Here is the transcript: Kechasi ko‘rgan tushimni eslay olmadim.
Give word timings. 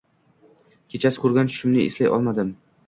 Kechasi 0.95 1.23
ko‘rgan 1.27 1.53
tushimni 1.53 1.87
eslay 1.93 2.13
olmadim. 2.19 2.55